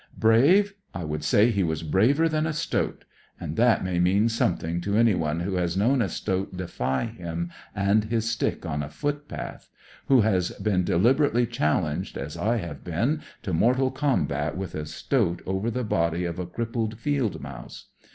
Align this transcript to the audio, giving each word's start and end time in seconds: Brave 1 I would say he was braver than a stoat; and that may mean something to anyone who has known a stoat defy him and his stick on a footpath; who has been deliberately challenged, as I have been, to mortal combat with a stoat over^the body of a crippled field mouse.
Brave 0.17 0.73
1 0.93 1.01
I 1.03 1.05
would 1.05 1.23
say 1.23 1.51
he 1.51 1.61
was 1.61 1.83
braver 1.83 2.27
than 2.27 2.47
a 2.47 2.53
stoat; 2.53 3.05
and 3.39 3.55
that 3.55 3.83
may 3.83 3.99
mean 3.99 4.29
something 4.29 4.81
to 4.81 4.97
anyone 4.97 5.41
who 5.41 5.57
has 5.57 5.77
known 5.77 6.01
a 6.01 6.09
stoat 6.09 6.57
defy 6.57 7.03
him 7.05 7.51
and 7.75 8.05
his 8.05 8.27
stick 8.27 8.65
on 8.65 8.81
a 8.81 8.89
footpath; 8.89 9.69
who 10.07 10.21
has 10.21 10.49
been 10.53 10.83
deliberately 10.83 11.45
challenged, 11.45 12.17
as 12.17 12.35
I 12.35 12.55
have 12.57 12.83
been, 12.83 13.21
to 13.43 13.53
mortal 13.53 13.91
combat 13.91 14.57
with 14.57 14.73
a 14.73 14.87
stoat 14.87 15.45
over^the 15.45 15.87
body 15.87 16.25
of 16.25 16.39
a 16.39 16.47
crippled 16.47 16.97
field 16.97 17.39
mouse. 17.39 17.89